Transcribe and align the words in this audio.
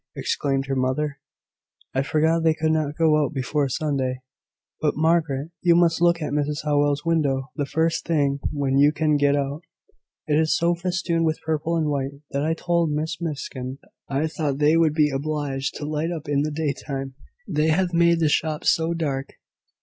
exclaimed 0.15 0.65
her 0.65 0.75
mother. 0.75 1.19
"I 1.93 2.01
forgot 2.01 2.41
they 2.43 2.55
could 2.55 2.71
not 2.71 2.97
go 2.97 3.23
out 3.23 3.35
before 3.35 3.69
Sunday. 3.69 4.23
But, 4.81 4.97
Margaret 4.97 5.51
you 5.61 5.75
must 5.75 6.01
look 6.01 6.23
at 6.23 6.33
Mrs 6.33 6.63
Howell's 6.63 7.05
window 7.05 7.51
the 7.55 7.67
first 7.67 8.03
thing 8.03 8.39
when 8.51 8.79
you 8.79 8.91
can 8.91 9.15
get 9.15 9.35
out. 9.35 9.61
It 10.25 10.39
is 10.39 10.57
so 10.57 10.73
festooned 10.73 11.25
with 11.25 11.39
purple 11.45 11.75
and 11.77 11.85
white, 11.87 12.21
that 12.31 12.43
I 12.43 12.55
told 12.55 12.89
Miss 12.89 13.21
Miskin 13.21 13.77
I 14.09 14.25
thought 14.25 14.57
they 14.57 14.75
would 14.75 14.95
be 14.95 15.11
obliged 15.11 15.75
to 15.75 15.85
light 15.85 16.09
up 16.09 16.27
in 16.27 16.41
the 16.41 16.49
daytime, 16.49 17.13
they 17.47 17.67
have 17.67 17.93
made 17.93 18.21
the 18.21 18.27
shop 18.29 18.63
so 18.63 18.95
dark." 18.95 19.33